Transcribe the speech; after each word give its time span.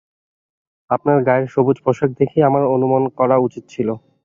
আপনার 0.89 1.17
গায়ের 1.27 1.47
সবুজ 1.53 1.77
পোশাক 1.85 2.09
দেখেই 2.19 2.47
আমার 2.49 2.63
অনুমান 2.75 3.03
করা 3.19 3.35
উচিত 3.39 3.63
ছিল। 3.73 3.89